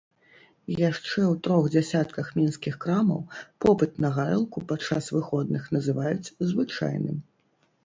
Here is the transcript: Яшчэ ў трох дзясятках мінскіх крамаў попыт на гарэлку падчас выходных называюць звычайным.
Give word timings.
Яшчэ 0.89 1.19
ў 1.23 1.33
трох 1.47 1.63
дзясятках 1.75 2.31
мінскіх 2.39 2.79
крамаў 2.87 3.21
попыт 3.67 3.91
на 4.07 4.13
гарэлку 4.17 4.65
падчас 4.73 5.13
выходных 5.19 5.71
называюць 5.79 6.31
звычайным. 6.53 7.25